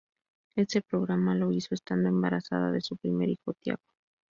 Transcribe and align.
Ese 0.55 0.81
programa 0.81 1.35
lo 1.35 1.51
hizo 1.51 1.75
estando 1.75 2.09
embarazada 2.09 2.71
de 2.71 2.81
su 2.81 2.97
primer 2.97 3.29
hijo 3.29 3.53
"Tiago". 3.61 3.83